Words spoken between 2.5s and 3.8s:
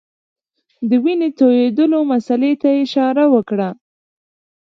ته اشاره وکړه.